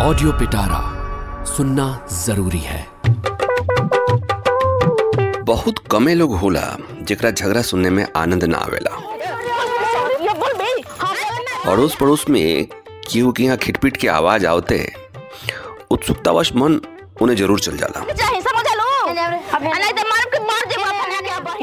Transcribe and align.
Audio 0.00 0.32
पिटारा 0.32 0.80
सुनना 1.46 1.84
ज़रूरी 2.12 2.58
है। 2.58 2.86
बहुत 5.44 5.78
कमे 5.90 6.14
लोग 6.14 6.34
होला, 6.38 6.62
जेकरा 7.02 7.30
झगड़ा 7.30 7.62
सुनने 7.62 7.90
में 7.90 8.06
आनंद 8.16 8.44
ना 8.44 8.58
आवेला। 8.58 8.90
अड़ोस 11.72 11.96
पड़ोस 12.00 12.24
में 12.30 12.66
केहू 13.10 13.32
के 13.32 13.42
यहाँ 13.42 13.56
खिटपिट 13.56 13.96
के 13.96 14.08
आवाज़ 14.08 14.46
आवते, 14.46 14.78
उत्सुकतावश 15.90 16.52
मन 16.56 16.80
उन्हें 17.22 17.36
ज़रूर 17.36 17.60
चल 17.60 17.76
जाला। 17.76 18.04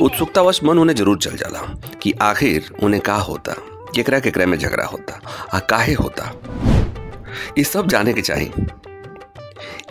उत्सुकतावश 0.06 0.64
मन 0.64 0.80
उन्हें 0.80 0.96
ज़रूर 0.96 1.18
चल 1.18 1.38
जाला 1.38 1.60
कि 2.02 2.14
आखिर 2.22 2.70
उन्हें 2.84 3.02
का 3.02 3.16
होता 3.30 3.54
केकरा 3.96 4.20
केकरा 4.20 4.46
में 4.46 4.58
झगड़ा 4.58 4.86
होता, 4.86 5.20
आ 5.54 5.60
काहे 5.60 5.94
होता। 5.94 6.32
ये 7.58 7.64
सब 7.64 7.88
जाने 7.88 8.14
के 8.14 8.22
चाहिए 8.22 8.66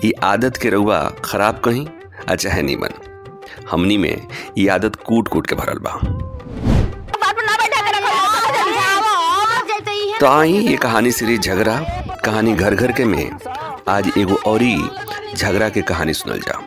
ये 0.05 0.13
आदत 0.23 0.57
के 0.57 0.71
रउआ 0.71 1.01
खराब 1.25 1.61
कहीं 1.65 1.87
आ 2.31 2.35
चाहे 2.35 2.63
नीमन 2.63 3.01
हमनी 3.71 3.97
में 3.97 4.27
ये 4.59 4.69
आदत 4.69 4.97
कूट 4.97 5.29
कूट 5.29 5.47
के 5.47 5.55
भरल 5.55 5.79
बा। 5.79 5.99
तो 10.21 10.27
आई 10.27 10.53
ये 10.53 10.77
कहानी 10.77 11.13
सीरीज़ 11.13 11.41
झगड़ा 11.41 11.79
कहानी 12.25 12.53
घर 12.55 12.75
घर 12.75 12.93
के 12.93 13.05
में। 13.05 13.31
आज 13.89 14.11
एगो 14.19 14.35
औरी 14.47 14.77
झगड़ा 15.37 15.69
के 15.69 15.83
कहानी 15.83 16.13
सुनल 16.15 16.41
जा। 16.41 16.61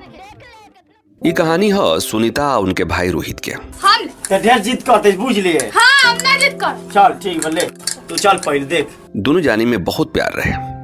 ये 1.22 1.32
कहानी 1.32 1.70
ह 1.70 1.98
सुनीता 2.00 2.48
और 2.58 2.64
उनके 2.64 2.84
भाई 2.84 3.10
रोहित 3.10 3.40
के। 3.40 3.52
हम? 3.52 4.08
तो 4.30 4.38
ढेर 4.44 4.60
जीत 4.60 4.84
करते 4.88 5.12
बुझ 5.18 5.38
लिए 5.38 5.72
हाँ 5.76 6.12
हम 6.12 6.18
ना 6.24 6.38
जिद 6.38 6.60
कर। 6.64 6.90
चल 6.94 7.20
ठीक 7.24 7.46
है 7.46 7.68
तू 8.10 8.18
चल 8.18 8.38
पहले 8.38 8.66
देख। 8.66 8.98
दोनों 9.18 9.42
जानी 9.42 9.66
में 9.66 9.84
बहुत 9.84 10.14
प्यार 10.14 10.34
रहे। 10.36 10.76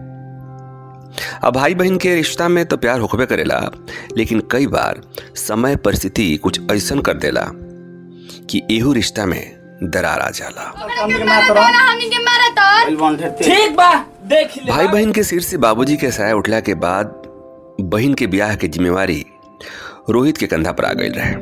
अब 1.43 1.53
भाई 1.53 1.75
बहन 1.75 1.97
के 1.97 2.15
रिश्ता 2.15 2.47
में 2.49 2.65
तो 2.65 2.77
प्यार 2.77 2.99
होकबे 2.99 3.25
करेला 3.25 3.59
लेकिन 4.17 4.41
कई 4.51 4.67
बार 4.67 5.01
समय 5.37 5.75
परिस्थिति 5.75 6.35
कुछ 6.43 6.59
ऐसा 6.71 6.95
कर 7.05 7.13
देला 7.13 7.45
कि 8.49 8.61
एहू 8.71 8.93
रिश्ता 8.93 9.25
में 9.25 9.41
दरार 9.83 10.19
आ 10.19 10.29
जाला। 10.29 10.63
देख 14.27 14.57
भाई 14.69 14.87
बहन 14.87 15.11
के 15.11 15.23
सिर 15.23 15.41
से 15.41 15.57
बाबूजी 15.57 15.97
के 15.97 16.11
साया 16.11 16.35
उठला 16.35 16.59
के 16.59 16.73
बाद 16.85 17.21
बहन 17.81 18.13
के 18.13 18.27
ब्याह 18.27 18.55
के 18.55 18.67
जिम्मेवारी 18.67 19.25
रोहित 20.09 20.37
के 20.37 20.47
कंधा 20.47 20.71
पर 20.71 20.85
आ 20.85 20.93
गई 20.93 21.09
रहे। 21.09 21.33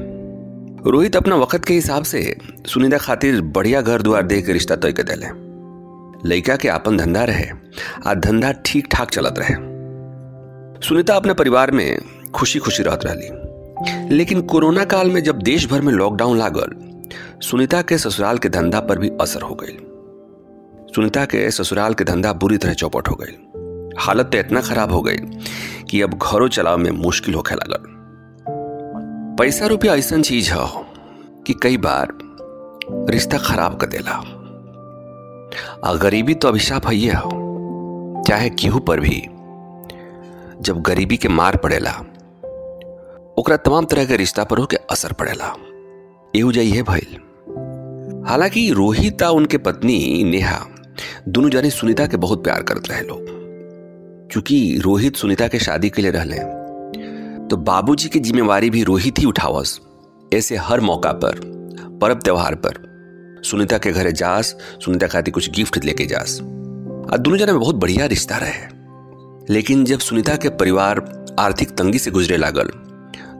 रोहित 0.92 1.16
अपना 1.16 1.36
वक्त 1.36 1.66
के 1.66 1.74
हिसाब 1.74 2.04
से 2.04 2.36
सुनीता 2.68 2.98
खातिर 2.98 3.42
बढ़िया 3.42 3.82
घर 3.82 4.02
द्वार 4.02 4.24
दे 4.24 4.42
के 4.42 4.54
रिश्ता 4.54 4.76
तय 4.76 4.92
कर 5.00 5.04
दिले। 5.04 5.28
लड़का 6.30 6.56
के 6.56 6.68
आपन 6.70 6.98
धंधा 6.98 7.24
रहे 7.24 7.50
आ 8.08 8.14
धंधा 8.14 8.52
ठीक 8.66 8.88
ठाक 8.92 9.10
चलत 9.12 9.36
रहे। 9.40 9.71
सुनीता 10.84 11.16
अपने 11.16 11.34
परिवार 11.34 11.72
में 11.72 11.98
खुशी 12.32 12.60
खुशी 12.60 12.84
रहत 12.84 13.00
रही 13.06 14.16
लेकिन 14.16 14.42
कोरोना 14.42 14.86
काल 14.86 15.12
में 15.12 15.24
जब 15.24 15.40
देश 15.40 15.70
भर 15.70 15.82
में 15.82 15.94
लॉकडाउन 15.94 16.38
लागल, 16.38 16.70
सुनीता 17.42 17.82
के 17.82 17.98
ससुराल 17.98 18.38
के 18.38 18.50
धंधा 18.50 18.80
पर 18.80 19.00
भी 19.00 19.10
असर 19.22 19.42
हो 19.42 19.56
गई 19.56 19.78
सुनीता 20.96 21.26
के 21.26 21.52
ससुराल 21.52 21.94
के 21.94 22.04
धंधा 22.04 22.34
बुरी 22.34 22.58
तरह 22.58 22.74
चौपट 22.74 23.08
हो 23.08 23.16
गई 23.16 23.38
हालत 23.98 24.26
तो 24.26 24.38
इतना 24.38 24.62
खराब 24.62 24.92
हो 24.92 25.02
गई 25.02 25.18
कि 25.90 26.02
अब 26.02 26.18
घरों 26.18 26.48
चलाव 26.48 26.78
में 26.78 26.92
मुश्किल 26.92 27.34
होखे 27.34 27.56
लागल। 27.56 27.84
पैसा 29.40 29.66
रुपया 29.66 29.96
ऐसा 29.96 30.22
चीज़ 30.22 30.52
है 30.52 30.68
कि 31.48 31.54
कई 31.54 31.78
बार 31.78 32.08
रिश्ता 33.10 33.38
खराब 33.38 33.78
कर 33.78 33.88
देला। 33.88 34.16
आ 35.86 35.94
गरीबी 35.94 36.34
तो 36.34 36.48
अभिशाप 36.48 36.88
हो, 36.88 38.24
चाहे 38.28 38.50
केहू 38.50 38.80
पर 38.80 39.00
भी। 39.00 39.28
जब 40.62 40.82
गरीबी 40.82 41.18
के 41.18 41.28
मार 41.28 41.58
पड़ेला, 41.58 41.92
ओकरा 43.38 43.58
तमाम 43.58 43.86
तरह 43.86 44.06
के 44.06 44.16
रिश्ता 44.16 44.44
पर 44.44 44.66
के 44.66 44.76
असर 44.76 45.12
पड़ेला। 45.12 45.56
एहू 46.36 46.52
जाइए 46.52 46.82
भइल। 46.82 47.18
हालाँकि 48.28 48.72
रोहित 48.72 49.24
आ 49.24 49.30
उनके 49.30 49.58
पत्नी 49.58 50.24
नेहा, 50.24 50.66
दोनों 51.28 51.50
जाने 51.50 51.70
सुनीता 51.70 52.08
के 52.08 52.18
बहुत 52.18 52.44
प्यार 52.44 52.64
करते 52.64 52.94
रहे 52.94 53.02
लोग। 53.02 53.26
क्योंकि 54.32 54.78
रोहित 54.78 55.16
सुनीता 55.16 55.48
के 55.48 55.60
शादी 55.60 55.90
के 55.90 56.02
लिए 56.02 56.12
रहले 56.12 56.38
तो 57.48 57.58
बाबूजी 57.58 58.10
की 58.10 58.20
जिम्मेवारी 58.20 58.70
भी 58.70 58.84
रोहित 58.84 59.20
ही 59.20 59.26
उठावस। 59.26 59.82
ऐसे 60.34 60.58
हर 60.58 60.80
मौका 60.80 61.12
पर, 61.12 61.36
पर्व 62.02 62.16
त्योहार 62.16 62.56
पर, 62.56 62.74
सुनीता 63.46 63.78
के 63.78 63.92
घरे 63.92 64.12
जास, 64.12 64.58
सुनीता 64.86 65.08
खातिर 65.08 65.34
कुछ 65.34 65.50
गिफ्ट 65.50 65.86
लेके 65.86 66.06
जास। 66.06 66.40
और 67.12 67.18
दोनों 67.18 67.38
जने 67.38 67.52
में 67.52 67.62
बहुत 67.62 67.76
बढ़िया 67.76 68.06
रिश्ता 68.06 68.38
रहे। 68.38 68.81
लेकिन 69.50 69.84
जब 69.86 70.00
सुनीता 70.00 70.36
के 70.36 70.50
परिवार 70.50 71.00
आर्थिक 71.40 71.70
तंगी 71.70 72.00
से 72.00 72.12
गुजरे 72.12 72.38
लागल 72.38 72.68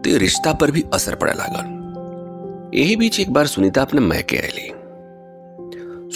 तो 0.02 0.10
ये 0.10 0.18
रिश्ता 0.18 0.54
पर 0.54 0.72
भी 0.72 0.84
असर 0.94 1.16
पड़े 1.16 1.34
लागल। 1.34 2.78
यही 2.78 2.96
बीच 2.96 3.20
एक 3.20 3.32
बार 3.34 3.48
सुनीता 3.48 3.82
अपने 3.82 4.02
मैके 4.02 4.38
आयली 4.38 4.70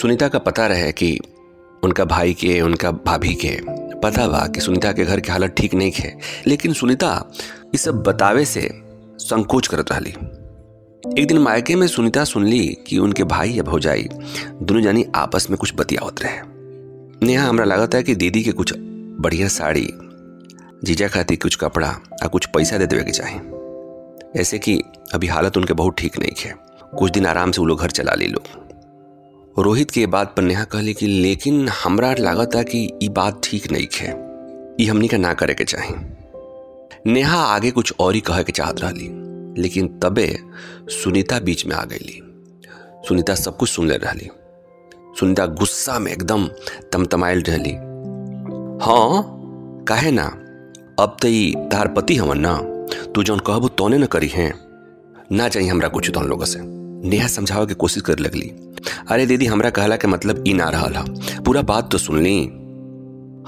सुनीता 0.00 0.28
का 0.28 0.38
पता 0.38 0.66
रहे 0.66 0.92
कि 0.92 1.18
उनका 1.82 2.04
भाई 2.04 2.34
के, 2.34 2.60
उनका 2.60 2.90
भाभी 2.90 3.34
के, 3.34 3.58
पता 4.00 4.26
बा 4.28 4.46
कि 4.46 4.60
सुनीता 4.60 4.92
के 4.92 5.04
घर 5.04 5.20
की 5.20 5.32
हालत 5.32 5.54
ठीक 5.58 5.74
नहीं 5.74 5.92
है, 5.92 6.18
लेकिन 6.46 6.72
सुनीता 6.72 7.12
ये 7.64 7.78
सब 7.78 8.02
बतावे 8.02 8.44
से 8.44 8.68
संकोच 9.18 9.66
करत 9.66 9.92
रही 9.92 10.12
एक 11.18 11.26
दिन 11.28 11.38
मायके 11.38 11.74
में 11.76 11.86
सुनीता 11.86 12.24
सुनली 12.24 12.66
कि 12.86 12.98
उनके 12.98 13.24
भाई 13.24 13.50
या 13.50 13.62
भौजाई 13.62 14.08
दोनों 14.62 14.82
जानी 14.82 15.04
आपस 15.14 15.46
में 15.50 15.56
कुछ 15.58 15.74
बतियावत 15.74 16.22
रहे। 16.22 16.40
नेहा, 17.26 17.46
हमरा 17.48 17.64
लागत 17.64 17.94
है 17.94 18.02
कि 18.02 18.14
दीदी 18.14 18.42
के 18.42 18.52
कुछ 18.52 18.74
बढ़िया 19.26 19.48
साड़ी, 19.48 19.92
जीजा 20.84 21.08
खातिर 21.08 21.38
कुछ 21.42 21.56
कपड़ा 21.56 21.90
और 22.22 22.28
कुछ 22.28 22.46
पैसा 22.46 22.78
दे 22.78 22.86
देवे 22.86 23.02
के 23.02 23.10
चाही। 23.10 23.40
ऐसे 24.40 24.58
कि 24.58 24.82
अभी 25.14 25.26
हालत 25.26 25.56
उनके 25.56 25.72
बहुत 25.72 25.94
ठीक 25.98 26.18
नहीं 26.18 26.32
है। 26.38 26.54
कुछ 26.98 27.12
दिन 27.12 27.26
आराम 27.26 27.50
से 27.50 27.60
वो 27.60 27.66
लोग 27.66 27.80
घर 27.80 27.90
चला 27.90 28.14
ली 28.14 28.26
लोग 28.26 28.42
रोहित 29.58 29.90
के 29.90 30.06
बात 30.06 30.34
पर 30.36 30.42
नेहा 30.42 30.64
कहली 30.64 30.94
कि 30.94 31.06
लेकिन 31.06 31.68
हमरा 31.68 32.14
लागत 32.18 32.50
है 32.54 32.64
कि 32.64 32.98
ये 33.02 33.08
बात 33.08 33.40
ठीक 33.44 33.72
नहीं 33.72 33.86
है। 33.94 34.08
ये 34.80 34.86
हमनी 34.86 35.08
का 35.08 35.16
ना 35.16 35.34
करे 35.34 35.54
के 35.54 35.64
चाही। 35.64 35.94
नेहा 37.12 37.38
आगे 37.38 37.70
कुछ 37.70 37.94
और 38.00 38.14
ही 38.14 38.20
कहे 38.20 38.44
के 38.44 38.52
चाहत 38.52 38.80
रही 38.80 39.08
लेकिन 39.62 40.00
तबे 40.02 40.38
सुनीता 40.90 41.38
बीच 41.38 41.66
में 41.66 41.76
आ 41.76 41.84
गई 41.84 42.20
सुनीता 43.08 43.34
सब 43.34 43.56
कुछ 43.56 43.70
सुन 43.70 43.88
ले 43.88 43.96
रही 43.96 44.30
सुनीता 45.18 45.46
गुस्सा 45.46 45.98
में 45.98 46.12
एकदम 46.12 46.48
तमतमाइल 46.92 47.42
रही 47.48 47.95
हाँ 48.82 49.22
काहे 49.88 50.10
ना? 50.10 50.24
अब 51.00 51.16
तो 51.22 51.28
ई 51.28 51.54
तार 51.72 51.88
पति 51.88 52.16
हमन 52.16 52.38
ना 52.46 52.56
तू 53.14 53.22
जौन 53.22 53.38
कहबू 53.46 53.68
तौने 53.78 53.98
न 53.98 54.06
करी 54.06 54.28
हैं। 54.28 54.52
ना 55.32 55.48
चाहिए 55.48 55.68
हमरा 55.70 55.88
कुछ 55.88 56.10
तौन 56.14 56.26
लोग 56.28 56.44
से। 56.44 56.60
नेहा 57.08 57.26
समझावे 57.28 57.66
के 57.66 57.74
कोशिश 57.74 58.02
कर 58.02 58.18
लगली। 58.18 58.48
अरे 59.10 59.26
दीदी 59.26 59.46
हमरा 59.46 59.70
कहला 59.70 59.96
के 59.96 60.08
मतलब 60.08 60.44
ई 60.48 60.52
ना 60.52 60.68
रहा 60.74 61.04
पूरा 61.46 61.62
बात 61.70 61.90
तो 61.92 61.98
सुन 61.98 62.20
ली 62.22 62.38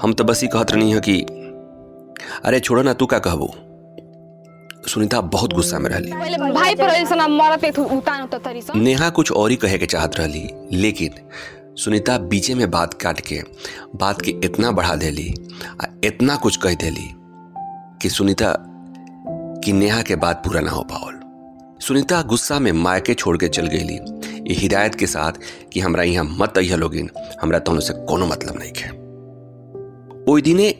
हम 0.01 0.13
तो 0.17 0.23
बस 0.23 0.41
ही 0.41 0.47
कहत 0.47 0.71
रही 0.71 0.91
है 0.91 0.99
कि 1.09 1.19
अरे 2.45 2.59
छोड़ो 2.59 2.81
ना 2.83 2.93
तू 2.93 3.05
का 3.05 3.19
कहबू? 3.27 3.49
सुनीता 4.89 5.21
बहुत 5.21 5.53
गुस्सा 5.53 5.79
में 5.79 5.89
रहली। 5.89 6.11
भाई 6.53 6.75
पर 6.75 6.89
नेहा 8.75 9.09
कुछ 9.09 9.31
और 9.31 9.49
ही 9.49 9.55
कहे 9.55 9.77
के 9.77 9.85
चाहत 9.85 10.15
रहली 10.19 10.49
लेकिन 10.71 11.13
सुनीता 11.79 12.17
बीचे 12.17 12.55
में 12.55 12.71
बात 12.71 12.93
काट 12.93 13.19
के, 13.21 13.41
बात 13.95 14.21
के 14.21 14.31
इतना 14.43 14.71
बढ़ा 14.71 14.95
देली, 14.95 15.33
आ 15.81 15.85
इतना 16.03 16.35
कुछ 16.35 16.57
कह 16.57 16.73
देली 16.73 17.09
कि 18.01 18.09
सुनीता 18.09 18.53
कि 19.63 19.73
नेहा 19.73 20.01
के 20.01 20.15
बात 20.15 20.41
पूरा 20.45 20.61
ना 20.61 20.71
हो 20.71 20.81
पाओल 20.83 21.19
सुनीता 21.81 22.21
गुस्सा 22.21 22.59
में 22.59 22.71
मायके 22.71 23.13
छोड़ 23.13 23.37
के 23.37 23.47
चल 23.47 23.67
गई 23.67 23.77
ये 23.77 24.55
हिदायत 24.55 24.95
के 24.95 25.07
साथ 25.07 25.31
कि 25.73 25.79
हमरा 25.79 26.03
यहाँ 26.03 26.25
मत 26.39 26.57
अइह 26.57 26.75
लोगिन, 26.75 27.09
हमरा 27.41 27.59
तोहन 27.59 27.79
से 27.79 27.93
कोनो 27.93 28.25
मतलब 28.25 28.59
नहीं 28.59 28.73
है 28.77 28.91
ओई 30.29 30.41
दिने 30.41 30.73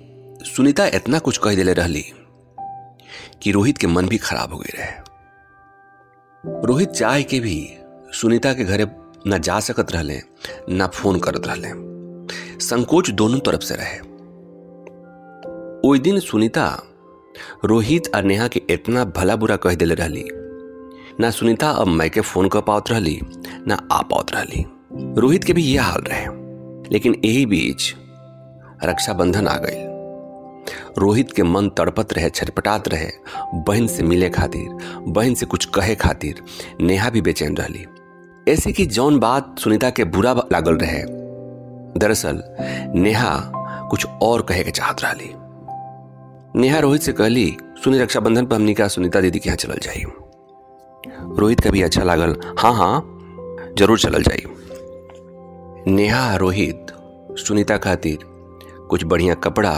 सुनीता 0.45 0.88
इतना 0.88 1.19
कुछ 1.19 1.38
कह 1.38 1.56
दिले 1.56 1.74
रहली 1.74 2.06
कि 3.42 3.52
रोहित 3.52 3.78
के 3.78 3.88
मन 3.88 4.07
भी 4.07 4.18
खराब 4.18 4.54
हो 4.54 4.60
गए 4.60 4.78
रहे। 4.78 6.68
रोहित 6.68 6.90
चाह 6.90 7.22
के 7.22 7.40
भी 7.40 7.78
सुनीता 8.13 8.54
के 8.54 8.63
घरे 8.63 8.86
न 9.27 9.38
जा 9.38 9.60
सकत 9.60 9.92
रहले, 9.92 10.21
न 10.69 10.88
फ़ोन 10.88 11.19
करत 11.19 11.48
रहले। 11.48 11.69
संकोच 12.60 13.10
दोनों 13.10 13.39
तरफ़ 13.39 13.62
से 13.62 13.75
रहे। 13.75 14.00
ओई 15.89 16.00
दिन 16.00 16.19
सुनीता, 16.19 16.83
रोहित 17.66 18.04
और 18.16 18.24
नेहा 18.24 18.48
के 18.48 18.62
इतना 18.69 19.04
भला 19.04 19.36
बुरा 19.36 19.56
कह 19.56 19.75
दिले 19.75 19.95
रहली। 19.95 20.25
ना 21.19 21.30
सुनीता 21.30 21.69
अब 21.69 21.88
मैके 21.88 22.21
फ़ोन 22.21 22.50
कर 22.50 22.62
पावत 22.62 22.83
रहली, 22.89 23.19
ना 23.68 23.88
आ 23.92 24.01
पावत 24.01 24.25
रहली। 24.36 24.66
रोहित 24.94 25.44
के 25.44 25.54
भी 25.54 25.63
यह 25.63 25.83
हाल 25.83 26.01
रहे। 26.01 26.25
लेकिन 26.92 27.21
यही 27.25 27.45
बीच 27.45 27.95
रक्षाबंधन 28.83 29.48
आ 29.48 29.57
गई 29.57 30.00
रोहित 30.98 31.31
के 31.31 31.44
मन 31.44 31.69
तड़पत 31.69 32.13
रहे, 32.13 32.30
छटपटात 32.30 32.88
रहे, 32.88 33.12
बहन 33.54 33.88
से 33.88 34.04
मिले 34.04 34.30
खातिर, 34.30 34.77
बहन 35.00 35.33
से 35.33 35.45
कुछ 35.45 35.66
कहे 35.66 35.95
खातिर, 35.95 36.44
नेहा 36.81 37.10
भी 37.10 37.21
बेचैन 37.21 37.57
रहली। 37.57 37.86
ऐसे 38.50 38.72
कि 38.72 38.86
जौन 38.86 39.19
बात 39.19 39.56
सुनीता 39.60 39.90
के 39.90 40.04
बुरा 40.04 40.34
लागल 40.51 40.78
रहे। 40.78 41.04
दरअसल, 42.00 42.42
नेहा 42.96 43.51
कुछ 43.90 44.06
और 44.22 44.42
कहे 44.42 44.63
के 44.63 44.72
चाहत 44.72 45.04
रही 45.04 45.34
नेहा 46.62 46.80
रोहित 46.80 47.01
से 47.01 47.12
कहली, 47.13 47.57
सुनी 47.84 48.00
रक्षाबंधन 48.00 48.46
पर 48.46 48.56
हमनी 48.56 48.74
का 48.74 48.88
सुनीता 48.88 49.22
दीदी 49.22 49.40
के 49.40 49.50
यहाँ 49.50 49.57
चलल 49.57 49.78
जाई 49.81 50.04
रोहित 51.40 51.60
का 51.60 51.69
भी 51.69 51.81
अच्छा 51.81 52.04
लागल। 52.04 52.36
हाँ 52.60 52.74
हाँ 52.74 53.01
ज़रूर 53.80 54.00
चलल 54.00 54.24
जाई 54.24 54.44
नेहा 55.88 56.36
रोहित 56.36 56.86
सुनीता 57.38 57.78
खातिर 57.78 58.18
कुछ 58.90 59.04
बढ़िया 59.04 59.34
कपड़ा, 59.34 59.74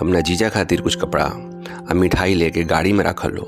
अपना 0.00 0.20
जीजा 0.20 0.48
खातिर 0.48 0.80
कुछ 0.80 0.96
कपड़ा 0.96 1.24
आ 1.90 1.94
मिठाई 1.94 2.34
लेके 2.34 2.64
गाड़ी 2.64 2.92
में 2.92 3.04
रखल 3.04 3.30
लो। 3.30 3.42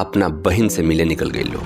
अपना 0.00 0.28
बहन 0.28 0.68
से 0.68 0.82
मिले 0.82 1.04
निकल 1.04 1.30
गई 1.30 1.42
लो। 1.42 1.60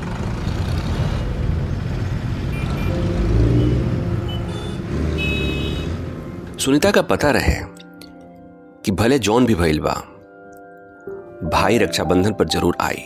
सुनीता 6.66 6.90
का 6.90 7.02
पता 7.02 7.30
रहे 7.30 7.54
कि 8.84 8.90
भले 8.90 9.18
जॉन 9.18 9.46
भी 9.46 9.54
भइल 9.54 9.80
बा 9.80 9.92
भाई 11.52 11.78
रक्षाबंधन 11.78 12.32
पर 12.32 12.48
ज़रूर 12.48 12.76
आई। 12.80 13.02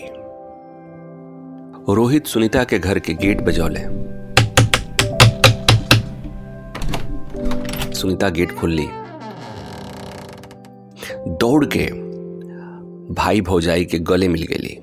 रोहित 1.95 2.27
सुनीता 2.27 2.65
के 2.65 2.79
घर 2.79 2.99
के 2.99 3.15
गेट 3.15 3.41
बजौले। 3.41 3.81
सुनीता 7.95 8.29
गेट 8.29 8.53
खोल 8.53 8.71
ली। 8.71 8.89
दौड़ 11.29 11.65
के 11.65 11.87
भाई 13.15 13.41
भौजाई 13.41 13.85
के 13.85 13.99
गले 13.99 14.29
मिल 14.29 14.47
गई। 14.51 14.75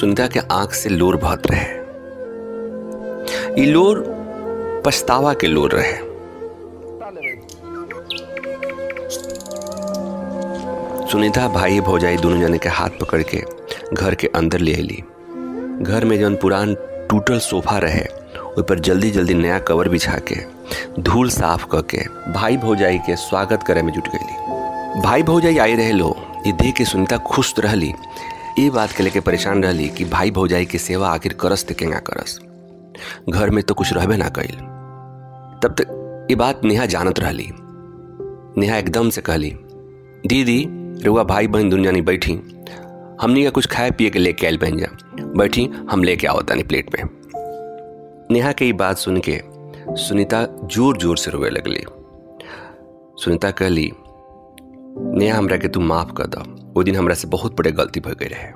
सुनीता 0.00 0.26
के 0.26 0.40
आँख 0.40 0.72
से 0.72 0.88
लोर 0.88 1.16
बहत 1.16 1.42
रहे। 1.46 1.66
लोर 3.66 4.04
पछतावा 4.86 5.34
के 5.34 5.46
लोर 5.46 5.70
रहे। 5.70 6.11
सुनीता 11.12 11.46
भाई 11.48 11.80
भौजाई 11.80 12.16
दोनों 12.16 12.40
जने 12.40 12.58
के 12.58 12.68
हाथ 12.68 12.90
पकड़ 13.00 13.22
के 13.22 13.42
घर 13.94 14.14
के 14.14 14.26
अंदर 14.26 14.60
ले 14.60 14.74
ली 14.74 15.02
घर 15.82 16.04
में 16.04 16.18
जौन 16.20 16.36
पुरान 16.36 16.74
टूटल 17.10 17.38
सोफा 17.38 17.76
रहे 17.78 18.04
ओहि 18.40 18.62
पर 18.62 18.78
जल्दी 18.78 19.10
जल्दी 19.10 19.34
नया 19.34 19.58
कवर 19.58 19.88
बिछा 19.88 20.16
के, 20.18 20.36
धूल 21.02 21.30
साफ़ 21.30 21.66
क 21.74 21.82
के, 21.90 22.32
भाई 22.32 22.56
भौजाई 22.56 22.98
के 22.98 23.16
स्वागत 23.16 23.62
करे 23.62 23.82
में 23.82 23.92
जुट 23.92 24.08
गई 24.08 25.00
भाई 25.02 25.22
भौजाई 25.22 25.58
आई 25.58 25.74
रहे 25.74 25.92
लो, 25.92 26.16
ये 26.46 26.52
देख 26.52 26.74
के 26.76 26.84
सुनीता 26.84 27.16
खुश 27.16 27.54
रहली। 27.58 27.92
ये 28.58 28.68
बात 28.70 28.92
के 28.92 29.02
लेके 29.02 29.20
परेशान 29.20 29.62
रहली 29.64 29.88
कि 29.88 30.04
भाई 30.04 30.30
भौजाई 30.30 30.64
के 30.64 30.78
सेवा 30.78 31.08
आखिर 31.08 31.32
करस 31.32 31.64
ते 31.64 31.74
केंगा 31.74 31.98
करस। 31.98 32.40
घर 33.30 33.50
में 33.50 33.64
तो 33.64 33.74
कुछ 33.74 33.92
रहबे 33.92 34.16
ना 34.16 34.28
कइल। 34.28 34.56
तब 35.62 35.74
तक 35.80 36.26
ये 36.30 36.36
बात 36.36 36.64
नेहा 36.64 36.86
जानत 36.86 37.20
रहली। 37.20 37.50
नेहा 38.58 38.76
एकदम 38.76 39.10
से 39.10 39.20
कहली, 39.20 39.56
दीदी 40.26 40.64
रुआ 41.04 41.22
भाई 41.24 41.46
बहन 41.46 41.70
दुनिया 41.70 41.92
नहीं 41.92 42.02
बैठी। 42.02 42.32
हमनी 43.20 43.44
का 43.44 43.50
कुछ 43.50 43.66
खाए 43.66 43.90
पिए 43.90 44.10
के 44.10 44.18
लेके 44.18 44.46
आयल 44.46 44.58
बहन 44.58 44.78
जा। 44.78 44.86
बैठी, 45.38 45.64
हम 45.90 46.04
लेके 46.04 46.26
आओ 46.26 46.40
तानी 46.40 46.62
प्लेट 46.62 46.90
में 46.94 47.04
नेहा 48.30 48.52
के 48.52 48.72
बात 48.72 48.96
सुन 48.96 49.20
के 49.28 49.40
सुनीता 49.96 50.44
ज़ोर 50.44 50.98
ज़ोर 50.98 51.16
से 51.16 51.30
रोए 51.30 51.50
लगली। 51.50 51.84
सुनीता 53.24 53.50
कहली, 53.50 53.92
नेहा, 54.98 55.38
हमरा 55.38 55.56
के 55.56 55.68
तू 55.68 55.80
माफ़ 55.80 56.12
कर 56.12 56.26
दो। 56.26 56.72
वो 56.72 56.82
दिन 56.82 56.96
हमरा 56.96 57.14
से 57.14 57.28
बहुत 57.28 57.56
बड़े 57.58 57.72
गलती 57.72 58.00
भ 58.00 58.08
गई 58.08 58.26
रहे। 58.26 58.52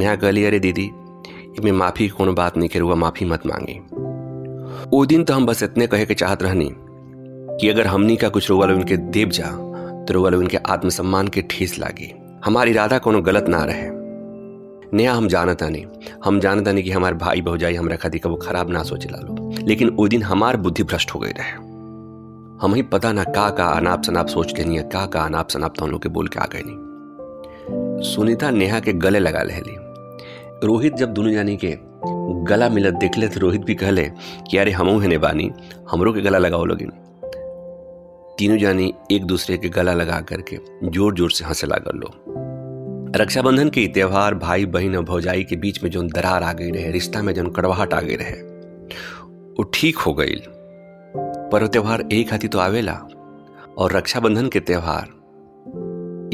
नेहा 0.00 0.16
कहली, 0.16 0.44
अरे 0.44 0.58
दीदी 0.58 0.84
इनमें 0.84 1.72
माफ़ी 1.72 2.08
की 2.08 2.32
बात 2.32 2.56
नहीं 2.56 2.68
के 2.68 2.80
माफ़ी 2.80 3.26
मत 3.26 3.46
मांगी। 3.46 3.80
वो 4.90 5.06
दिन 5.06 5.24
तो 5.24 5.34
हम 5.34 5.46
बस 5.46 5.62
इतने 5.62 5.86
कहे 5.86 6.06
के 6.06 6.14
चाहत 6.14 6.42
रहनी 6.42 6.70
कि 7.60 7.68
अगर 7.68 7.86
हमनी 7.86 8.16
का 8.16 8.28
कुछ 8.28 8.50
रोवा 8.50 8.66
उनके 8.66 8.96
देव 8.96 9.28
जा 9.28 9.69
रोवा 10.10 10.30
उनके 10.30 10.56
आत्मसम्मान 10.56 11.28
के 11.28 11.42
ठेस 11.42 11.78
लागी। 11.78 12.12
हमारी 12.44 12.70
इरादा 12.70 12.98
कोनो 12.98 13.20
गलत 13.22 13.48
ना 13.48 13.64
रहे। 13.64 13.88
नया 14.96 15.12
हम 15.12 15.28
जानता 15.28 15.68
नहीं। 15.68 15.86
हम 16.24 16.40
जानता 16.40 16.72
नहीं 16.72 16.84
कि 16.84 16.90
हमारे 16.90 17.14
भाई 17.14 17.40
भौजाई 17.40 17.74
हमरा 17.74 17.96
खातिर 17.96 18.20
कबो 18.24 18.36
खराब 18.36 18.70
ना 18.70 18.82
सोचे 18.82 19.08
लो 19.08 19.50
लेकिन 19.66 19.88
वो 19.88 20.08
दिन 20.08 20.22
हमार 20.22 20.56
बुद्धि 20.56 20.82
भ्रष्ट 20.82 21.10
हो 21.10 21.20
गई 21.20 21.30
रहे। 21.30 21.52
हम 22.62 22.74
ही 22.74 22.82
पता 22.82 23.12
ना 23.12 23.24
का 23.24 23.48
का 23.50 23.66
अनाप 23.66 24.02
शनाप 24.02 24.26
सोच 24.26 24.58
लेनी 24.58 24.76
है, 24.76 24.82
का 24.82 25.06
का 25.06 25.20
अनाप 25.20 25.50
शनाप 25.50 25.74
तो 25.78 25.84
हम 25.84 25.90
लोग 25.90 26.02
के 26.02 26.08
बोल 26.08 26.28
के 26.28 26.40
आ 26.40 26.46
गए 26.46 26.62
नहीं। 26.66 28.10
सुनीता 28.10 28.50
नेहा 28.50 28.80
के 28.80 28.92
गले 28.92 29.18
लगा 29.18 29.42
लेली 29.42 29.76
रोहित 30.66 30.94
जब 30.94 31.12
दोनों 31.12 31.32
जानी 31.32 31.56
के 31.56 31.76
गला 32.44 32.68
मिलत 32.68 32.94
देखले 32.94 33.28
तो 33.28 33.40
रोहित 33.40 33.60
भी 33.60 33.74
कहले 33.74 34.10
कि 34.50 34.58
अरे 34.58 34.70
हमू 34.70 34.98
है 34.98 35.18
बानी 35.18 35.50
हमरो 35.90 36.12
के 36.12 36.20
गला 36.20 36.38
लगाओ 36.38 36.64
लोगिन। 36.64 36.92
तीनों 38.40 38.56
जानी 38.58 38.92
एक 39.12 39.24
दूसरे 39.24 39.56
के 39.58 39.68
गला 39.68 39.92
लगा 39.92 40.20
करके 40.20 40.56
ज़ोर 40.84 41.14
ज़ोर 41.14 41.30
से 41.30 41.44
हंसे 41.44 41.66
लागल 41.66 41.98
लो। 41.98 42.10
रक्षाबंधन 43.16 43.68
के 43.68 43.86
त्योहार 43.86 44.34
भाई 44.34 44.66
बहन 44.66 44.96
और 44.96 45.02
भौजाई 45.04 45.44
के 45.44 45.56
बीच 45.56 45.82
में 45.82 45.90
जो 45.90 46.02
दरार 46.02 46.42
आ 46.42 46.52
गई 46.52 46.70
रहे, 46.70 46.90
रिश्ता 46.90 47.22
में 47.22 47.32
जो 47.34 47.44
कड़वाहट 47.50 47.94
आ 47.94 48.00
गई 48.00 48.16
रहे, 48.16 48.40
वो 49.52 49.70
ठीक 49.74 49.98
हो 49.98 50.14
गई। 50.14 50.40
पर 51.52 51.66
त्योहार 51.66 52.08
एक 52.12 52.32
हाथी 52.32 52.48
तो 52.48 52.58
आवेला। 52.58 52.92
और 53.78 53.92
रक्षाबंधन 53.92 54.48
के 54.48 54.60
त्योहार, 54.60 55.08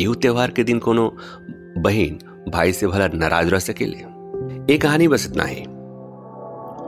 यू 0.01 0.15
त्योहार 0.15 0.51
के 0.51 0.65
दिन 0.65 0.79
कोनो 0.79 1.13
बहन 1.79 2.19
भाई 2.49 2.73
से 2.73 2.87
भला 2.87 3.09
नाराज़ 3.15 3.49
रह 3.49 3.59
सकेले 3.59 3.97
ये 4.73 4.79
कहानी 4.79 5.09
बस 5.09 5.27
इतना 5.31 5.45
ही। 5.45 5.63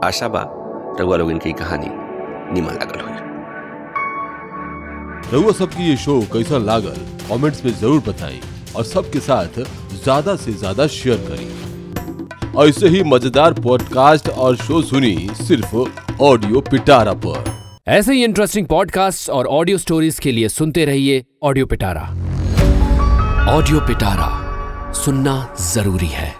आशा 0.07 0.27
बा 0.27 0.49
रघुआ 0.99 1.17
लोग 1.17 1.31
इनकी 1.31 1.53
कहानी 1.53 1.89
निमन 2.53 2.73
लागल 2.73 2.99
हुई। 2.99 3.27
रउआ 5.33 5.51
सबकी 5.51 5.83
ये 5.83 5.95
शो 5.97 6.19
कैसा 6.33 6.57
लागल 6.57 6.95
कमेंट्स 7.27 7.63
में 7.65 7.71
ज़रूर 7.71 7.99
बताएँ 8.07 8.39
और 8.75 8.83
सबके 8.83 9.19
साथ 9.19 9.59
ज़्यादा 10.03 10.35
से 10.35 10.51
ज़्यादा 10.53 10.87
शेयर 10.87 11.17
करें। 11.27 12.65
ऐसे 12.67 12.87
ही 12.89 13.03
मज़ेदार 13.03 13.53
पॉडकास्ट 13.61 14.29
और 14.29 14.55
शो 14.57 14.81
सुनी 14.81 15.15
सिर्फ़ 15.37 15.75
ऑडियो 16.21 16.61
पिटारा 16.71 17.13
पर। 17.25 17.51
ऐसे 17.87 18.13
ही 18.13 18.23
इंटरेस्टिंग 18.23 18.67
पॉडकास्ट 18.67 19.29
और 19.29 19.47
ऑडियो 19.47 19.77
स्टोरीज 19.77 20.19
के 20.19 20.31
लिए 20.31 20.49
सुनते 20.49 20.85
रहिए 20.85 21.23
ऑडियो 21.43 21.65
पिटारा। 21.65 22.01
ऑडियो 23.49 23.79
पिटारा, 23.79 24.29
सुनना 24.95 25.55
ज़रूरी 25.73 26.07
है। 26.07 26.33